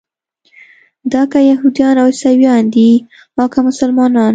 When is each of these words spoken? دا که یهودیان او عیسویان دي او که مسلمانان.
دا 1.11 1.21
که 1.31 1.39
یهودیان 1.51 1.95
او 2.01 2.09
عیسویان 2.11 2.63
دي 2.73 2.91
او 3.39 3.43
که 3.53 3.59
مسلمانان. 3.69 4.29